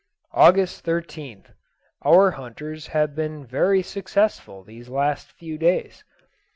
August 0.33 0.83
13th. 0.83 1.53
Our 2.01 2.31
hunters 2.31 2.87
have 2.87 3.13
been 3.13 3.45
very 3.45 3.83
successful 3.83 4.63
these 4.63 4.89
last 4.89 5.31
few 5.31 5.59
days. 5.59 6.03